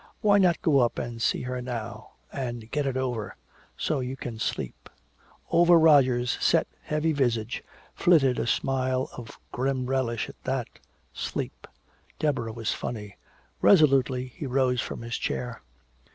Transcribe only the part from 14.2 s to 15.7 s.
he rose from his chair.